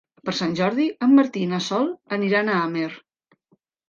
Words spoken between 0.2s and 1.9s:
Per Sant Jordi en Martí i na Sol